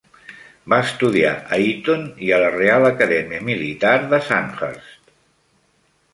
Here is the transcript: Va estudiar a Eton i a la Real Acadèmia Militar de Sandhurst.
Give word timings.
Va 0.73 0.77
estudiar 0.85 1.33
a 1.35 1.59
Eton 1.65 2.01
i 2.29 2.31
a 2.31 2.39
la 2.45 2.49
Real 2.57 2.89
Acadèmia 2.91 3.43
Militar 3.51 3.93
de 4.17 4.23
Sandhurst. 4.33 5.15